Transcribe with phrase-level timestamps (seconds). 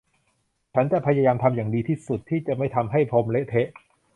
[0.73, 3.69] ฉันจะพยายามทำอย่างดีที่สุดที่จะไม่ทำให้พรมเละเทะ